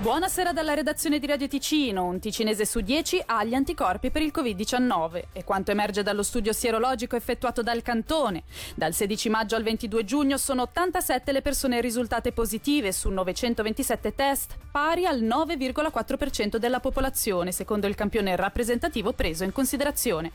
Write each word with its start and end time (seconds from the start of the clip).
Buonasera 0.00 0.52
dalla 0.52 0.74
redazione 0.74 1.18
di 1.18 1.26
Radio 1.26 1.48
Ticino. 1.48 2.04
Un 2.04 2.20
ticinese 2.20 2.64
su 2.64 2.78
10 2.78 3.20
ha 3.26 3.42
gli 3.42 3.54
anticorpi 3.54 4.12
per 4.12 4.22
il 4.22 4.30
Covid-19 4.32 5.24
e 5.32 5.42
quanto 5.42 5.72
emerge 5.72 6.04
dallo 6.04 6.22
studio 6.22 6.52
sierologico 6.52 7.16
effettuato 7.16 7.62
dal 7.62 7.82
Cantone. 7.82 8.44
Dal 8.76 8.94
16 8.94 9.28
maggio 9.28 9.56
al 9.56 9.64
22 9.64 10.04
giugno 10.04 10.36
sono 10.36 10.62
87 10.62 11.32
le 11.32 11.42
persone 11.42 11.80
risultate 11.80 12.30
positive 12.30 12.92
su 12.92 13.08
927 13.10 14.14
test, 14.14 14.56
pari 14.70 15.04
al 15.04 15.20
9,4% 15.20 16.58
della 16.58 16.78
popolazione, 16.78 17.50
secondo 17.50 17.88
il 17.88 17.96
campione 17.96 18.36
rappresentativo 18.36 19.10
preso 19.10 19.42
in 19.42 19.50
considerazione. 19.50 20.30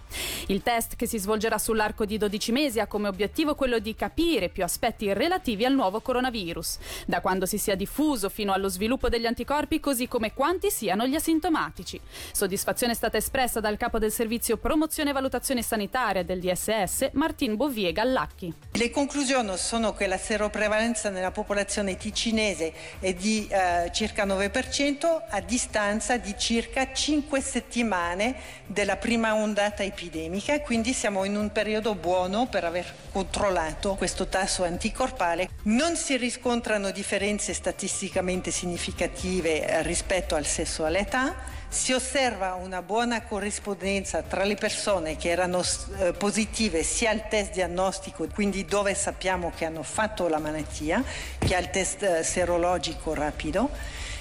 Il 0.47 0.61
test 0.61 0.97
che 0.97 1.07
si 1.07 1.17
svolgerà 1.17 1.57
sull'arco 1.57 2.03
di 2.03 2.17
12 2.17 2.51
mesi 2.51 2.81
ha 2.81 2.87
come 2.87 3.07
obiettivo 3.07 3.55
quello 3.55 3.79
di 3.79 3.95
capire 3.95 4.49
più 4.49 4.65
aspetti 4.65 5.13
relativi 5.13 5.63
al 5.63 5.73
nuovo 5.73 6.01
coronavirus, 6.01 6.79
da 7.05 7.21
quando 7.21 7.45
si 7.45 7.57
sia 7.57 7.75
diffuso 7.75 8.27
fino 8.27 8.51
allo 8.51 8.67
sviluppo 8.67 9.07
degli 9.07 9.25
anticorpi 9.25 9.51
corpi 9.53 9.79
così 9.79 10.07
come 10.07 10.33
quanti 10.33 10.71
siano 10.71 11.05
gli 11.05 11.13
asintomatici. 11.13 12.01
Soddisfazione 12.31 12.93
è 12.93 12.95
stata 12.95 13.17
espressa 13.17 13.59
dal 13.59 13.77
capo 13.77 13.99
del 13.99 14.11
servizio 14.11 14.57
promozione 14.57 15.11
e 15.11 15.13
valutazione 15.13 15.61
sanitaria 15.61 16.23
del 16.23 16.39
DSS, 16.39 17.11
Martin 17.13 17.55
Bovie 17.55 17.91
Gallacchi. 17.91 18.51
Le 18.71 18.89
conclusioni 18.89 19.55
sono 19.57 19.93
che 19.93 20.07
la 20.07 20.17
seroprevalenza 20.17 21.11
nella 21.11 21.29
popolazione 21.29 21.97
ticinese 21.97 22.73
è 22.97 23.13
di 23.13 23.47
eh, 23.47 23.91
circa 23.93 24.25
9% 24.25 25.21
a 25.29 25.39
distanza 25.41 26.17
di 26.17 26.33
circa 26.35 26.91
5 26.91 27.39
settimane 27.39 28.35
della 28.65 28.97
prima 28.97 29.35
ondata 29.35 29.83
epidemica, 29.83 30.61
quindi 30.61 30.93
siamo 30.93 31.25
in 31.25 31.37
un 31.37 31.51
periodo 31.51 31.93
buono 31.93 32.47
per 32.47 32.63
aver 32.63 32.91
controllato 33.11 33.93
questo 33.93 34.25
tasso 34.25 34.63
anticorpale. 34.63 35.49
Non 35.65 35.95
si 35.95 36.17
riscontrano 36.17 36.89
differenze 36.89 37.53
statisticamente 37.53 38.49
significative 38.49 39.41
positive 39.43 39.67
eh, 39.67 39.83
rispetto 39.83 40.35
al 40.35 40.45
sesso 40.45 40.83
e 40.83 40.87
all'età, 40.87 41.35
si 41.67 41.91
osserva 41.91 42.53
una 42.53 42.81
buona 42.81 43.23
corrispondenza 43.23 44.21
tra 44.21 44.43
le 44.43 44.55
persone 44.55 45.17
che 45.17 45.29
erano 45.29 45.61
eh, 45.97 46.13
positive 46.13 46.83
sia 46.83 47.09
al 47.09 47.27
test 47.27 47.53
diagnostico, 47.53 48.27
quindi 48.33 48.63
dove 48.63 48.93
sappiamo 48.93 49.51
che 49.55 49.65
hanno 49.65 49.83
fatto 49.83 50.27
la 50.27 50.39
malattia, 50.39 51.03
che 51.39 51.55
al 51.55 51.69
test 51.69 52.03
eh, 52.03 52.23
serologico 52.23 53.13
rapido. 53.13 53.69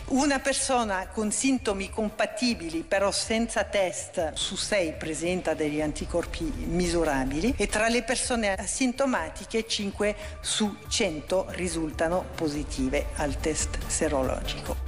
Una 0.05 0.41
persona 0.41 1.06
con 1.06 1.31
sintomi 1.31 1.89
compatibili 1.89 2.83
però 2.83 3.12
senza 3.12 3.64
test 3.64 4.33
su 4.34 4.57
6 4.57 4.95
presenta 4.95 5.55
degli 5.55 5.81
anticorpi 5.81 6.53
misurabili 6.67 7.55
e 7.57 7.67
tra 7.69 7.89
le 7.89 8.03
persone 8.03 8.53
asintomatiche 8.53 9.67
5 9.67 10.17
su 10.41 10.77
100 10.86 11.47
risultano 11.51 12.25
positive 12.34 13.07
al 13.17 13.39
test 13.39 13.79
serologico. 13.86 14.81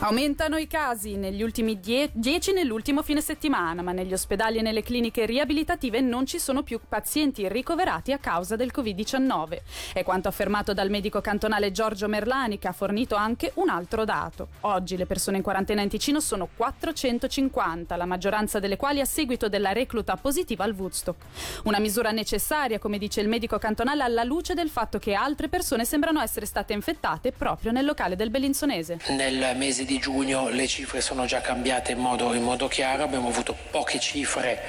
Aumentano 0.00 0.58
i 0.58 0.68
casi 0.68 1.16
negli 1.16 1.42
ultimi 1.42 1.80
10 1.80 2.52
nell'ultimo 2.52 3.02
fine 3.02 3.20
settimana, 3.20 3.82
ma 3.82 3.90
negli 3.90 4.12
ospedali 4.12 4.58
e 4.58 4.62
nelle 4.62 4.84
cliniche 4.84 5.26
riabilitative 5.26 6.00
non 6.00 6.24
ci 6.24 6.38
sono 6.38 6.62
più 6.62 6.78
pazienti 6.88 7.48
ricoverati 7.48 8.12
a 8.12 8.18
causa 8.18 8.54
del 8.54 8.70
Covid-19. 8.72 9.58
È 9.92 10.04
quanto 10.04 10.28
affermato 10.28 10.72
dal 10.72 10.88
medico 10.88 11.20
cantonale 11.20 11.72
Giorgio 11.72 12.06
Merlani 12.06 12.60
che 12.60 12.68
ha 12.68 12.72
fornito 12.72 13.16
anche 13.16 13.50
un 13.54 13.70
altro 13.70 14.04
dato. 14.04 14.50
Oggi 14.60 14.96
le 14.96 15.04
persone 15.04 15.38
in 15.38 15.42
quarantena 15.42 15.82
in 15.82 15.88
Ticino 15.88 16.20
sono 16.20 16.48
450, 16.54 17.96
la 17.96 18.06
maggioranza 18.06 18.60
delle 18.60 18.76
quali 18.76 19.00
a 19.00 19.04
seguito 19.04 19.48
della 19.48 19.72
recluta 19.72 20.14
positiva 20.14 20.62
al 20.62 20.74
Woodstock. 20.74 21.24
Una 21.64 21.80
misura 21.80 22.12
necessaria, 22.12 22.78
come 22.78 22.98
dice 22.98 23.20
il 23.20 23.28
medico 23.28 23.58
cantonale, 23.58 24.04
alla 24.04 24.22
luce 24.22 24.54
del 24.54 24.70
fatto 24.70 25.00
che 25.00 25.14
altre 25.14 25.48
persone 25.48 25.84
sembrano 25.84 26.20
essere 26.20 26.46
state 26.46 26.72
infettate 26.72 27.32
proprio 27.32 27.72
nel 27.72 27.84
locale 27.84 28.14
del 28.14 28.30
Bellinzonese. 28.30 29.00
Nel 29.08 29.56
mese 29.56 29.86
di 29.88 29.98
giugno 29.98 30.50
le 30.50 30.66
cifre 30.66 31.00
sono 31.00 31.24
già 31.24 31.40
cambiate 31.40 31.92
in 31.92 31.98
modo, 31.98 32.34
in 32.34 32.42
modo 32.42 32.68
chiaro, 32.68 33.04
abbiamo 33.04 33.28
avuto 33.28 33.56
poche 33.70 33.98
cifre 33.98 34.60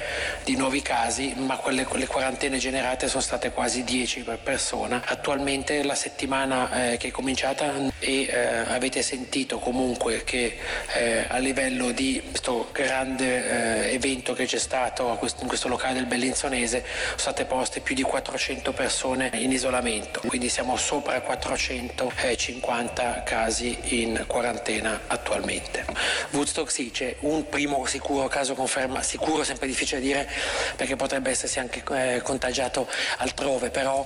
di 0.44 0.56
nuovi 0.56 0.80
casi, 0.80 1.34
ma 1.36 1.56
quelle, 1.56 1.86
le 1.92 2.06
quarantene 2.06 2.56
generate 2.56 3.06
sono 3.06 3.20
state 3.20 3.50
quasi 3.50 3.84
10 3.84 4.22
per 4.22 4.38
persona. 4.38 5.02
Attualmente 5.04 5.82
la 5.82 5.94
settimana 5.94 6.92
eh, 6.92 6.96
che 6.96 7.08
è 7.08 7.10
cominciata 7.10 7.70
e 7.98 8.22
eh, 8.22 8.46
avete 8.68 9.02
sentito 9.02 9.58
comunque 9.58 10.24
che 10.24 10.56
eh, 10.94 11.26
a 11.28 11.36
livello 11.36 11.90
di 11.90 12.22
questo 12.24 12.70
grande 12.72 13.90
eh, 13.90 13.92
evento 13.92 14.32
che 14.32 14.46
c'è 14.46 14.58
stato 14.58 15.18
in 15.40 15.48
questo 15.48 15.68
locale 15.68 15.92
del 15.92 16.06
Bellinzonese 16.06 16.82
sono 17.08 17.18
state 17.18 17.44
poste 17.44 17.80
più 17.80 17.94
di 17.94 18.02
400 18.02 18.72
persone 18.72 19.30
in 19.34 19.52
isolamento, 19.52 20.22
quindi 20.24 20.48
siamo 20.48 20.78
sopra 20.78 21.20
450 21.20 23.22
casi 23.22 23.76
in 23.98 24.24
quarantena 24.26 25.08
attualmente. 25.10 25.84
Woodstock 26.30 26.70
sì, 26.70 26.90
c'è 26.90 27.16
un 27.20 27.48
primo 27.48 27.84
sicuro 27.86 28.28
caso 28.28 28.54
conferma, 28.54 29.02
sicuro 29.02 29.44
sempre 29.44 29.66
difficile 29.66 30.00
dire 30.00 30.28
perché 30.76 30.96
potrebbe 30.96 31.30
essersi 31.30 31.58
anche 31.58 31.82
eh, 31.90 32.22
contagiato 32.22 32.88
altrove, 33.18 33.70
però 33.70 34.04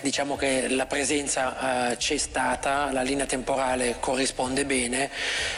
diciamo 0.00 0.36
che 0.36 0.68
la 0.68 0.86
presenza 0.86 1.90
eh, 1.90 1.96
c'è 1.96 2.16
stata, 2.16 2.90
la 2.92 3.02
linea 3.02 3.26
temporale 3.26 3.96
corrisponde 4.00 4.64
bene 4.64 5.10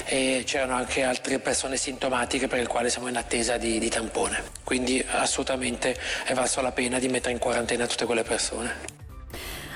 e 0.04 0.42
c'erano 0.44 0.74
anche 0.74 1.02
altre 1.02 1.38
persone 1.38 1.76
sintomatiche 1.76 2.48
per 2.48 2.58
le 2.58 2.66
quali 2.66 2.90
siamo 2.90 3.08
in 3.08 3.16
attesa 3.16 3.56
di, 3.56 3.78
di 3.78 3.88
tampone. 3.88 4.42
Quindi 4.64 5.04
assolutamente 5.08 5.96
è 6.24 6.34
valso 6.34 6.60
la 6.60 6.72
pena 6.72 6.98
di 6.98 7.08
mettere 7.08 7.32
in 7.32 7.38
quarantena 7.38 7.86
tutte 7.86 8.04
quelle 8.04 8.24
persone. 8.24 8.97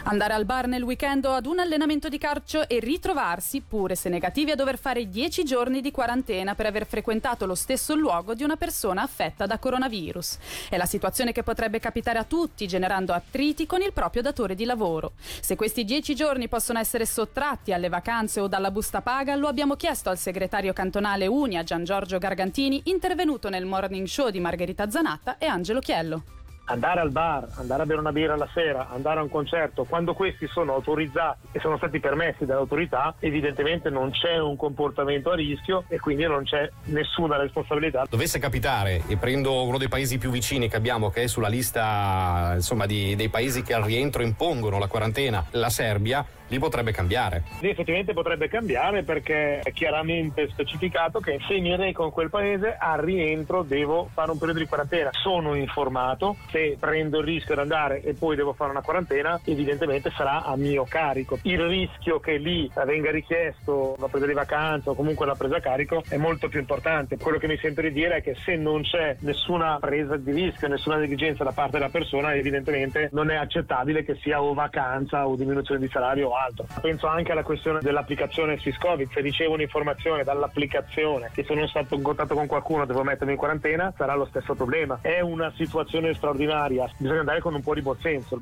Andare 0.05 0.35
al 0.35 0.45
bar 0.45 0.67
nel 0.67 0.83
weekend 0.83 1.25
o 1.27 1.33
ad 1.33 1.47
un 1.47 1.61
allenamento 1.61 2.09
di 2.09 2.19
calcio 2.19 2.69
e 2.69 2.81
ritrovarsi, 2.81 3.61
pure 3.61 3.95
se 3.95 4.09
negativi, 4.09 4.51
a 4.51 4.57
dover 4.57 4.77
fare 4.77 5.09
10 5.09 5.45
giorni 5.45 5.81
di 5.81 5.93
quarantena 5.93 6.57
per 6.57 6.67
aver 6.67 6.87
frequentato 6.87 7.47
lo 7.47 7.55
stesso 7.55 7.95
luogo 7.95 8.35
di 8.35 8.43
una 8.43 8.57
persona 8.57 9.03
affetta 9.03 9.47
da 9.47 9.59
coronavirus. 9.59 10.39
È 10.71 10.77
la 10.77 10.87
situazione 10.87 11.31
che 11.31 11.45
potrebbe 11.45 11.79
capitare 11.79 12.19
a 12.19 12.25
tutti, 12.25 12.67
generando 12.67 13.13
attriti 13.13 13.65
con 13.65 13.81
il 13.81 13.93
proprio 13.93 14.23
datore 14.23 14.57
di 14.57 14.65
lavoro. 14.65 15.13
Se 15.41 15.55
questi 15.55 15.85
10 15.85 16.17
giorni 16.17 16.49
possono 16.49 16.81
essere 16.81 17.07
sottratti 17.07 17.73
alle 17.73 17.89
vacanze 17.89 18.41
o 18.41 18.49
dalla 18.49 18.73
busta 18.73 19.03
paga, 19.03 19.37
lo 19.37 19.47
abbiamo 19.47 19.77
chiesto 19.77 20.11
al 20.11 20.19
segretario 20.19 20.73
cantonale 20.73 21.29
Unia 21.29 21.63
Gian 21.63 21.85
Giorgio 21.85 22.19
Gargantini, 22.19 22.83
intervenuto 22.87 23.49
nel 23.49 23.67
morning 23.67 24.09
show 24.09 24.31
di 24.31 24.41
Margherita 24.41 24.91
Zanatta 24.91 25.39
e 25.39 25.47
Angelo 25.47 25.79
Chiello 25.79 26.41
andare 26.73 27.01
al 27.01 27.11
bar, 27.11 27.49
andare 27.57 27.83
a 27.83 27.87
bere 27.87 28.01
una 28.01 28.13
birra 28.13 28.37
la 28.37 28.49
sera, 28.53 28.89
andare 28.91 29.21
a 29.21 29.23
un 29.23 29.29
concerto, 29.29 29.85
quando 29.85 30.15
questi 30.15 30.47
sono 30.47 30.73
autorizzati 30.73 31.49
e 31.53 31.61
sono 31.61 31.77
stati 31.77 32.01
permessi 32.01 32.47
dall'autorità, 32.47 33.15
evidentemente 33.19 33.91
non 33.91 34.11
c'è 34.11 34.39
un 34.39 34.57
comportamento 34.57 35.31
a 35.31 35.35
rischio 35.35 35.85
e 35.89 35.99
quindi 35.99 36.25
non 36.25 36.45
c'è 36.45 36.69
nessuna 36.85 37.37
responsabilità. 37.37 38.07
Dovesse 38.09 38.39
capitare, 38.39 39.03
e 39.07 39.17
prendo 39.17 39.63
uno 39.65 39.79
dei 39.79 39.89
paesi 39.89 40.19
più 40.19 40.31
vicini 40.31 40.69
che 40.69 40.77
abbiamo, 40.77 41.11
che 41.11 41.25
è 41.25 41.27
sulla 41.27 41.49
lista 41.49 42.53
insomma, 42.55 42.87
di, 42.87 43.15
dei 43.17 43.29
paesi 43.29 43.63
che 43.63 43.75
al 43.75 43.83
rientro 43.83 44.23
impongono 44.23 44.79
la 44.79 44.87
quarantena, 44.87 45.45
la 45.51 45.69
Serbia, 45.69 46.25
lì 46.53 46.59
potrebbe 46.59 46.93
cambiare. 46.93 47.45
Sì, 47.61 47.71
effettivamente 47.71 48.13
potrebbe 48.13 48.49
cambiare 48.49 49.03
perché 49.03 49.61
è 49.61 49.73
chiaramente 49.73 50.49
specificato 50.51 51.19
che 51.19 51.39
se 51.49 51.59
mi 51.59 51.75
reco 51.75 52.05
in 52.05 52.11
quel 52.11 52.29
paese 52.29 52.77
al 52.79 53.01
rientro 53.01 53.63
devo 53.63 54.11
fare 54.13 54.31
un 54.31 54.39
periodo 54.39 54.61
di 54.61 54.67
quarantena. 54.67 55.11
Sono 55.13 55.55
informato, 55.55 56.37
se 56.51 56.77
prendo 56.79 57.21
il 57.21 57.25
rischio 57.25 57.55
di 57.55 57.61
andare 57.63 58.03
e 58.03 58.13
poi 58.13 58.37
devo 58.37 58.53
fare 58.53 58.71
una 58.71 58.83
quarantena, 58.83 59.41
evidentemente 59.45 60.11
sarà 60.11 60.45
a 60.45 60.55
mio 60.57 60.85
carico. 60.87 61.39
Il 61.43 61.61
rischio 61.67 62.21
che 62.21 62.37
lì 62.37 62.71
venga 62.85 63.11
richiesto 63.11 63.95
una 63.97 64.09
presa 64.09 64.27
di 64.27 64.35
vacanza 64.35 64.91
o 64.91 64.95
comunque 64.95 65.25
una 65.25 65.35
presa 65.35 65.57
a 65.57 65.61
carico 65.61 66.03
è 66.09 66.19
molto 66.19 66.49
più 66.49 66.61
importante. 66.61 67.17
Quello 67.17 67.39
che 67.39 67.47
mi 67.47 67.57
sento 67.57 67.81
di 67.81 67.93
dire 67.93 68.17
è 68.17 68.23
che 68.23 68.37
se 68.45 68.57
non 68.57 68.83
c'è 68.83 69.17
nessuna 69.21 69.79
presa 69.81 70.19
di 70.19 70.33
rischio, 70.33 70.69
nessuna 70.69 70.97
negligenza 70.97 71.45
da 71.45 71.53
parte 71.53 71.79
della 71.79 71.89
persona, 71.89 72.35
evidentemente 72.35 73.09
non 73.13 73.31
è 73.31 73.37
accettabile 73.37 74.05
che 74.05 74.17
sia 74.17 74.43
o 74.43 74.53
vacanza 74.53 75.27
o 75.27 75.35
diminuzione 75.35 75.81
di 75.81 75.89
salario 75.89 76.29
o 76.29 76.42
altro. 76.45 76.67
Penso 76.81 77.07
anche 77.07 77.33
alla 77.33 77.43
questione 77.43 77.81
dell'applicazione 77.81 78.59
Swiscovid. 78.59 79.11
Se 79.13 79.21
ricevo 79.21 79.55
un'informazione 79.55 80.25
dall'applicazione 80.25 81.31
che 81.33 81.45
sono 81.45 81.67
stato 81.67 81.95
in 81.95 82.03
contatto 82.03 82.35
con 82.35 82.47
qualcuno, 82.47 82.85
devo 82.85 83.03
mettermi 83.03 83.33
in 83.33 83.39
quarantena, 83.39 83.93
sarà 83.97 84.15
lo 84.15 84.27
stesso 84.27 84.55
problema. 84.55 84.99
È 85.01 85.21
una 85.21 85.53
situazione 85.57 86.15
straordinaria, 86.15 86.91
bisogna 86.97 87.21
andare 87.21 87.41
con 87.41 87.55
un 87.55 87.63
po' 87.63 87.75
di 87.75 87.83
buonsenso. 87.83 88.41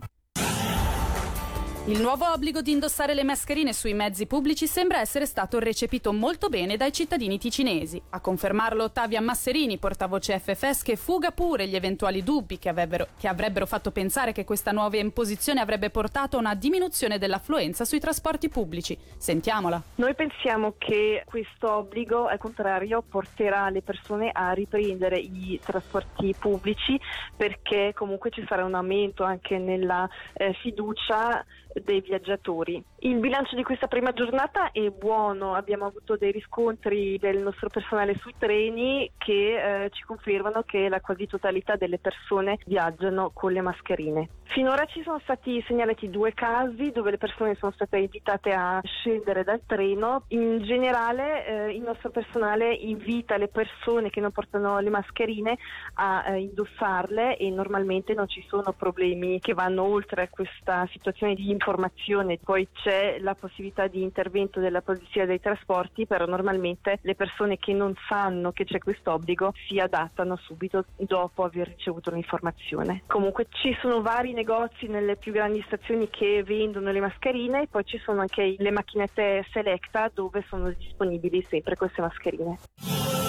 Il 1.86 2.02
nuovo 2.02 2.30
obbligo 2.30 2.60
di 2.60 2.72
indossare 2.72 3.14
le 3.14 3.24
mascherine 3.24 3.72
sui 3.72 3.94
mezzi 3.94 4.26
pubblici 4.26 4.66
sembra 4.66 5.00
essere 5.00 5.24
stato 5.24 5.58
recepito 5.58 6.12
molto 6.12 6.50
bene 6.50 6.76
dai 6.76 6.92
cittadini 6.92 7.38
ticinesi. 7.38 8.00
A 8.10 8.20
confermarlo 8.20 8.84
Ottavia 8.84 9.22
Masserini, 9.22 9.78
portavoce 9.78 10.38
FFS, 10.38 10.82
che 10.82 10.96
fuga 10.96 11.30
pure 11.30 11.66
gli 11.66 11.74
eventuali 11.74 12.22
dubbi 12.22 12.58
che, 12.58 12.68
avrebbero, 12.68 13.06
che 13.18 13.28
avrebbero 13.28 13.64
fatto 13.64 13.92
pensare 13.92 14.32
che 14.32 14.44
questa 14.44 14.72
nuova 14.72 14.98
imposizione 14.98 15.60
avrebbe 15.60 15.88
portato 15.88 16.36
a 16.36 16.40
una 16.40 16.54
diminuzione 16.54 17.16
dell'affluenza 17.16 17.86
sui 17.86 17.98
trasporti 17.98 18.50
pubblici. 18.50 18.96
Sentiamola. 19.16 19.82
Noi 19.94 20.14
pensiamo 20.14 20.74
che 20.76 21.24
questo 21.24 21.72
obbligo, 21.72 22.26
al 22.26 22.38
contrario, 22.38 23.02
porterà 23.02 23.70
le 23.70 23.80
persone 23.80 24.30
a 24.30 24.52
riprendere 24.52 25.18
i 25.18 25.58
trasporti 25.64 26.34
pubblici 26.38 27.00
perché 27.34 27.94
comunque 27.96 28.28
ci 28.30 28.44
sarà 28.46 28.66
un 28.66 28.74
aumento 28.74 29.24
anche 29.24 29.56
nella 29.56 30.06
eh, 30.34 30.52
fiducia 30.60 31.42
dei 31.72 32.00
viaggiatori. 32.00 32.82
Il 33.00 33.18
bilancio 33.18 33.56
di 33.56 33.62
questa 33.62 33.86
prima 33.86 34.12
giornata 34.12 34.72
è 34.72 34.88
buono, 34.90 35.54
abbiamo 35.54 35.86
avuto 35.86 36.16
dei 36.16 36.32
riscontri 36.32 37.18
del 37.18 37.38
nostro 37.38 37.68
personale 37.68 38.16
sui 38.20 38.34
treni 38.38 39.10
che 39.16 39.84
eh, 39.84 39.90
ci 39.90 40.04
confermano 40.04 40.62
che 40.62 40.88
la 40.88 41.00
quasi 41.00 41.26
totalità 41.26 41.76
delle 41.76 41.98
persone 41.98 42.58
viaggiano 42.66 43.30
con 43.32 43.52
le 43.52 43.60
mascherine. 43.60 44.28
Finora 44.44 44.84
ci 44.86 45.00
sono 45.04 45.20
stati 45.20 45.62
segnalati 45.66 46.10
due 46.10 46.34
casi 46.34 46.90
dove 46.90 47.12
le 47.12 47.18
persone 47.18 47.54
sono 47.54 47.70
state 47.70 47.98
invitate 47.98 48.50
a 48.50 48.80
scendere 48.82 49.44
dal 49.44 49.60
treno. 49.64 50.24
In 50.28 50.62
generale 50.62 51.46
eh, 51.46 51.74
il 51.76 51.82
nostro 51.82 52.10
personale 52.10 52.74
invita 52.74 53.36
le 53.36 53.46
persone 53.46 54.10
che 54.10 54.20
non 54.20 54.32
portano 54.32 54.80
le 54.80 54.90
mascherine 54.90 55.56
a 55.94 56.24
eh, 56.26 56.40
indossarle 56.40 57.36
e 57.36 57.48
normalmente 57.50 58.12
non 58.12 58.26
ci 58.26 58.44
sono 58.48 58.72
problemi 58.72 59.38
che 59.38 59.54
vanno 59.54 59.84
oltre 59.84 60.22
a 60.22 60.28
questa 60.28 60.84
situazione 60.90 61.34
di 61.34 61.50
informazione. 61.60 62.38
Poi 62.42 62.66
c'è 62.72 63.18
la 63.20 63.34
possibilità 63.34 63.86
di 63.86 64.02
intervento 64.02 64.60
della 64.60 64.80
polizia 64.80 65.26
dei 65.26 65.40
trasporti, 65.40 66.06
però 66.06 66.24
normalmente 66.24 66.98
le 67.02 67.14
persone 67.14 67.58
che 67.58 67.74
non 67.74 67.94
sanno 68.08 68.52
che 68.52 68.64
c'è 68.64 68.78
questo 68.78 69.12
obbligo 69.12 69.52
si 69.68 69.78
adattano 69.78 70.36
subito 70.36 70.86
dopo 70.96 71.44
aver 71.44 71.68
ricevuto 71.68 72.10
l'informazione. 72.10 73.02
Comunque 73.06 73.46
ci 73.50 73.76
sono 73.80 74.00
vari 74.00 74.32
negozi 74.32 74.86
nelle 74.86 75.16
più 75.16 75.32
grandi 75.32 75.62
stazioni 75.66 76.08
che 76.08 76.42
vendono 76.42 76.90
le 76.90 77.00
mascherine 77.00 77.62
e 77.62 77.66
poi 77.68 77.84
ci 77.84 77.98
sono 77.98 78.20
anche 78.20 78.54
le 78.56 78.70
macchinette 78.70 79.44
Selecta 79.52 80.10
dove 80.12 80.44
sono 80.48 80.70
disponibili 80.70 81.42
sempre 81.42 81.76
queste 81.76 82.00
mascherine. 82.00 83.19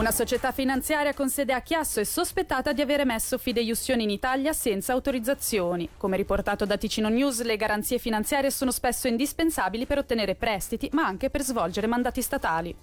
Una 0.00 0.12
società 0.12 0.50
finanziaria 0.50 1.12
con 1.12 1.28
sede 1.28 1.52
a 1.52 1.60
Chiasso 1.60 2.00
è 2.00 2.04
sospettata 2.04 2.72
di 2.72 2.80
aver 2.80 3.00
emesso 3.00 3.36
fideiussioni 3.36 4.04
in 4.04 4.08
Italia 4.08 4.54
senza 4.54 4.94
autorizzazioni. 4.94 5.90
Come 5.98 6.16
riportato 6.16 6.64
da 6.64 6.78
Ticino 6.78 7.10
News, 7.10 7.42
le 7.42 7.58
garanzie 7.58 7.98
finanziarie 7.98 8.50
sono 8.50 8.70
spesso 8.70 9.08
indispensabili 9.08 9.84
per 9.84 9.98
ottenere 9.98 10.36
prestiti, 10.36 10.88
ma 10.94 11.04
anche 11.04 11.28
per 11.28 11.42
svolgere 11.42 11.86
mandati 11.86 12.22
statali. 12.22 12.74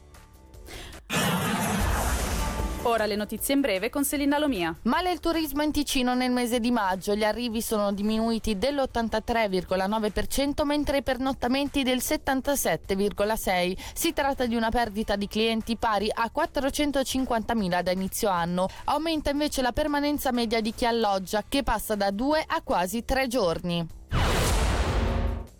Ora 2.87 3.05
le 3.05 3.17
notizie 3.17 3.53
in 3.53 3.59
breve 3.59 3.89
con 3.89 4.05
Selina 4.05 4.37
Lomia. 4.37 4.73
Male 4.83 5.11
il 5.11 5.19
turismo 5.19 5.61
in 5.61 5.73
Ticino 5.73 6.15
nel 6.15 6.31
mese 6.31 6.61
di 6.61 6.71
maggio. 6.71 7.15
Gli 7.15 7.25
arrivi 7.25 7.61
sono 7.61 7.91
diminuiti 7.91 8.57
dell'83,9% 8.57 10.63
mentre 10.63 10.99
i 10.99 11.03
pernottamenti 11.03 11.83
del 11.83 11.97
77,6%. 11.97 13.77
Si 13.93 14.13
tratta 14.13 14.45
di 14.45 14.55
una 14.55 14.69
perdita 14.69 15.17
di 15.17 15.27
clienti 15.27 15.75
pari 15.75 16.09
a 16.09 16.31
450.000 16.33 17.81
da 17.81 17.91
inizio 17.91 18.29
anno. 18.29 18.69
Aumenta 18.85 19.31
invece 19.31 19.61
la 19.61 19.73
permanenza 19.73 20.31
media 20.31 20.61
di 20.61 20.73
chi 20.73 20.85
alloggia 20.85 21.43
che 21.45 21.63
passa 21.63 21.95
da 21.95 22.09
due 22.11 22.41
a 22.47 22.61
quasi 22.61 23.03
tre 23.03 23.27
giorni. 23.27 23.85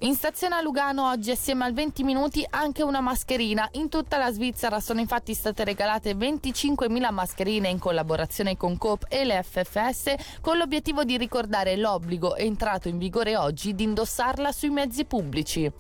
In 0.02 0.14
stazione 0.14 0.54
a 0.54 0.62
Lugano 0.62 1.10
oggi 1.10 1.32
assieme 1.32 1.66
al 1.66 1.74
20 1.74 2.04
minuti 2.04 2.46
anche 2.52 2.84
una 2.84 3.02
mascherina. 3.02 3.68
In 3.72 3.90
tutta 3.90 4.18
la 4.18 4.32
Svizzera 4.32 4.80
sono 4.80 5.00
infatti 5.00 5.34
state 5.34 5.64
regalate 5.64 6.14
25.000 6.14 7.12
mascherine 7.12 7.70
in 7.70 7.80
collaborazione 7.80 8.56
con 8.58 8.78
Coop 8.78 9.06
e 9.10 9.26
le 9.26 9.42
FFS 9.42 10.14
con 10.40 10.58
l'obiettivo 10.58 11.04
di 11.04 11.18
ricordare 11.18 11.76
l'obbligo 11.78 12.36
entrato 12.36 12.90
in 12.90 13.00
vigore 13.00 13.36
oggi 13.38 13.74
di 13.74 13.86
indossarla 13.86 14.52
sui 14.52 14.70
mezzi 14.70 15.04
pubblici. 15.04 15.72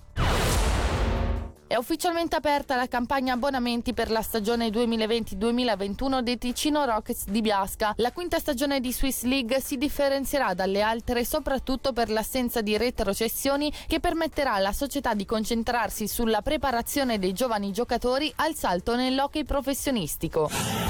È 1.68 1.76
ufficialmente 1.76 2.38
aperta 2.38 2.78
la 2.78 2.88
campagna 2.88 3.34
abbonamenti 3.34 3.94
per 3.94 4.10
la 4.10 4.22
stagione 4.22 4.70
2020-2021 4.70 6.22
dei 6.22 6.38
Ticino 6.38 6.86
Rockets 6.86 7.26
di 7.26 7.42
Biasca. 7.42 7.94
La 7.98 8.14
quinta 8.14 8.40
stagione 8.40 8.80
di 8.80 8.94
Swiss 8.94 9.24
League 9.24 9.60
si 9.60 9.76
differenzierà 9.76 10.54
dalle 10.54 10.82
altre 10.82 11.26
soprattutto 11.26 11.92
per 11.92 12.10
l'assenza 12.10 12.62
di 12.62 12.78
retrocessioni 12.78 13.70
che 13.86 14.00
permetterà 14.00 14.54
alla 14.54 14.72
società 14.72 15.14
di 15.14 15.26
concentrarsi 15.26 16.08
sulla 16.08 16.42
preparazione 16.42 17.20
dei 17.20 17.34
giovani 17.34 17.74
giocatori 17.74 18.32
al 18.38 18.56
salto 18.56 18.96
nell'hockey 18.96 19.44
professionistico. 19.44 20.87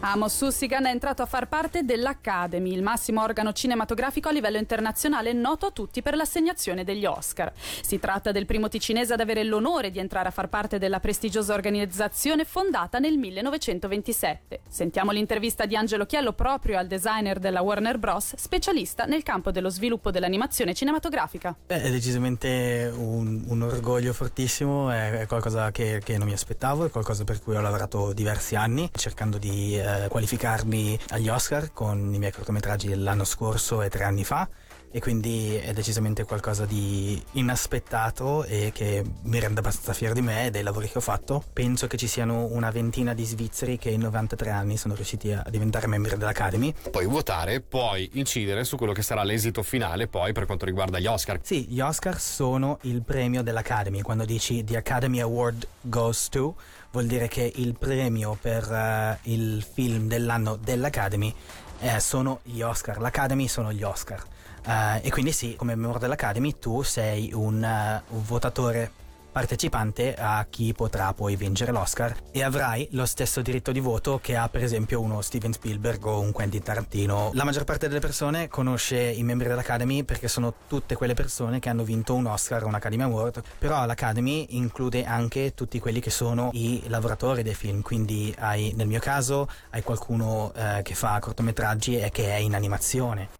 Amos 0.00 0.36
Sussigan 0.36 0.86
è 0.86 0.90
entrato 0.90 1.22
a 1.22 1.26
far 1.26 1.48
parte 1.48 1.82
dell'Academy, 1.82 2.72
il 2.72 2.84
massimo 2.84 3.20
organo 3.20 3.52
cinematografico 3.52 4.28
a 4.28 4.32
livello 4.32 4.56
internazionale 4.56 5.32
noto 5.32 5.66
a 5.66 5.70
tutti 5.72 6.02
per 6.02 6.14
l'assegnazione 6.14 6.84
degli 6.84 7.04
Oscar. 7.04 7.52
Si 7.80 7.98
tratta 7.98 8.30
del 8.30 8.46
primo 8.46 8.68
ticinese 8.68 9.14
ad 9.14 9.20
avere 9.20 9.42
l'onore 9.42 9.90
di 9.90 9.98
entrare 9.98 10.28
a 10.28 10.30
far 10.30 10.48
parte 10.48 10.78
della 10.78 11.00
prestigiosa 11.00 11.52
organizzazione 11.52 12.44
fondata 12.44 13.00
nel 13.00 13.18
1927. 13.18 14.60
Sentiamo 14.68 15.10
l'intervista 15.10 15.66
di 15.66 15.74
Angelo 15.74 16.06
Chiello 16.06 16.32
proprio 16.32 16.78
al 16.78 16.86
designer 16.86 17.40
della 17.40 17.60
Warner 17.60 17.98
Bros., 17.98 18.34
specialista 18.36 19.04
nel 19.04 19.24
campo 19.24 19.50
dello 19.50 19.68
sviluppo 19.68 20.12
dell'animazione 20.12 20.74
cinematografica. 20.74 21.56
È 21.66 21.90
decisamente 21.90 22.88
un, 22.94 23.42
un 23.48 23.62
orgoglio 23.62 24.12
fortissimo, 24.12 24.92
è, 24.92 25.22
è 25.22 25.26
qualcosa 25.26 25.72
che, 25.72 26.00
che 26.04 26.16
non 26.18 26.28
mi 26.28 26.34
aspettavo, 26.34 26.84
è 26.84 26.90
qualcosa 26.90 27.24
per 27.24 27.42
cui 27.42 27.56
ho 27.56 27.60
lavorato 27.60 28.12
diversi 28.12 28.54
anni 28.54 28.88
cercando 28.94 29.38
di 29.38 29.86
eh, 29.88 30.08
qualificarmi 30.08 30.98
agli 31.10 31.28
Oscar 31.28 31.72
con 31.72 32.12
i 32.12 32.18
miei 32.18 32.32
cortometraggi 32.32 32.88
dell'anno 32.88 33.24
scorso 33.24 33.82
e 33.82 33.88
tre 33.88 34.04
anni 34.04 34.24
fa 34.24 34.48
e 34.90 35.00
quindi 35.00 35.54
è 35.54 35.72
decisamente 35.72 36.24
qualcosa 36.24 36.64
di 36.64 37.22
inaspettato 37.32 38.44
e 38.44 38.70
che 38.72 39.04
mi 39.22 39.38
rende 39.38 39.60
abbastanza 39.60 39.92
fiero 39.92 40.14
di 40.14 40.22
me 40.22 40.46
e 40.46 40.50
dei 40.50 40.62
lavori 40.62 40.88
che 40.88 40.98
ho 40.98 41.02
fatto. 41.02 41.44
Penso 41.52 41.86
che 41.86 41.96
ci 41.96 42.06
siano 42.06 42.46
una 42.46 42.70
ventina 42.70 43.14
di 43.14 43.24
svizzeri 43.24 43.78
che 43.78 43.90
in 43.90 44.00
93 44.00 44.50
anni 44.50 44.76
sono 44.76 44.94
riusciti 44.94 45.32
a 45.32 45.44
diventare 45.50 45.86
membri 45.86 46.16
dell'Academy. 46.16 46.74
Puoi 46.90 47.06
votare, 47.06 47.60
puoi 47.60 48.10
incidere 48.14 48.64
su 48.64 48.76
quello 48.76 48.92
che 48.92 49.02
sarà 49.02 49.22
l'esito 49.22 49.62
finale 49.62 50.06
poi 50.06 50.32
per 50.32 50.46
quanto 50.46 50.64
riguarda 50.64 50.98
gli 50.98 51.06
Oscar. 51.06 51.40
Sì, 51.42 51.66
gli 51.68 51.80
Oscar 51.80 52.18
sono 52.18 52.78
il 52.82 53.02
premio 53.02 53.42
dell'Academy. 53.42 54.00
Quando 54.00 54.24
dici 54.24 54.64
The 54.64 54.76
Academy 54.76 55.20
Award 55.20 55.66
goes 55.82 56.28
to, 56.28 56.54
vuol 56.90 57.06
dire 57.06 57.28
che 57.28 57.52
il 57.56 57.76
premio 57.78 58.36
per 58.40 58.68
uh, 58.70 59.30
il 59.30 59.62
film 59.62 60.08
dell'anno 60.08 60.56
dell'Academy 60.56 61.34
eh, 61.80 62.00
sono 62.00 62.40
gli 62.42 62.60
Oscar. 62.60 62.98
L'Academy 62.98 63.48
sono 63.48 63.72
gli 63.72 63.82
Oscar. 63.82 64.22
Uh, 64.66 65.00
e 65.00 65.10
quindi 65.10 65.32
sì, 65.32 65.56
come 65.56 65.74
membro 65.74 65.98
dell'Academy 65.98 66.58
tu 66.58 66.82
sei 66.82 67.32
un, 67.32 67.62
uh, 67.62 68.14
un 68.14 68.22
votatore 68.24 68.90
partecipante 69.38 70.16
a 70.16 70.44
chi 70.50 70.72
potrà 70.72 71.14
poi 71.14 71.36
vincere 71.36 71.70
l'Oscar 71.70 72.12
e 72.32 72.42
avrai 72.42 72.88
lo 72.90 73.06
stesso 73.06 73.40
diritto 73.40 73.70
di 73.70 73.78
voto 73.78 74.18
che 74.20 74.34
ha 74.34 74.48
per 74.48 74.64
esempio 74.64 75.00
uno 75.00 75.20
Steven 75.20 75.52
Spielberg 75.52 76.04
o 76.06 76.18
un 76.18 76.32
Quentin 76.32 76.60
Tarantino. 76.60 77.30
La 77.34 77.44
maggior 77.44 77.62
parte 77.62 77.86
delle 77.86 78.00
persone 78.00 78.48
conosce 78.48 78.98
i 78.98 79.22
membri 79.22 79.46
dell'Academy 79.46 80.02
perché 80.02 80.26
sono 80.26 80.52
tutte 80.66 80.96
quelle 80.96 81.14
persone 81.14 81.60
che 81.60 81.68
hanno 81.68 81.84
vinto 81.84 82.14
un 82.14 82.26
Oscar 82.26 82.64
o 82.64 82.66
un 82.66 82.74
Academy 82.74 83.04
Award, 83.04 83.42
però 83.58 83.86
l'Academy 83.86 84.46
include 84.56 85.04
anche 85.04 85.54
tutti 85.54 85.78
quelli 85.78 86.00
che 86.00 86.10
sono 86.10 86.50
i 86.54 86.82
lavoratori 86.88 87.44
dei 87.44 87.54
film, 87.54 87.80
quindi 87.80 88.34
hai 88.40 88.72
nel 88.74 88.88
mio 88.88 88.98
caso 88.98 89.48
hai 89.70 89.84
qualcuno 89.84 90.52
eh, 90.52 90.80
che 90.82 90.96
fa 90.96 91.16
cortometraggi 91.20 91.96
e 91.96 92.10
che 92.10 92.28
è 92.28 92.38
in 92.38 92.56
animazione. 92.56 93.37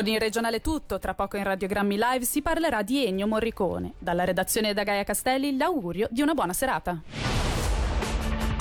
Con 0.00 0.08
il 0.08 0.18
regionale 0.18 0.62
tutto, 0.62 0.98
tra 0.98 1.12
poco 1.12 1.36
in 1.36 1.44
Radiogrammi 1.44 1.98
Live 1.98 2.24
si 2.24 2.40
parlerà 2.40 2.80
di 2.80 3.04
Ennio 3.04 3.26
Morricone. 3.26 3.92
Dalla 3.98 4.24
redazione 4.24 4.72
da 4.72 4.82
Gaia 4.82 5.04
Castelli 5.04 5.58
l'augurio 5.58 6.08
di 6.10 6.22
una 6.22 6.32
buona 6.32 6.54
serata. 6.54 7.02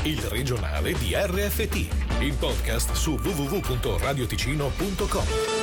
Il 0.03 0.19
regionale 0.24 0.91
di 0.91 1.13
RFT, 1.13 2.19
il 2.19 2.36
podcast 2.38 2.91
su 2.91 3.12
www.radioticino.com. 3.12 5.59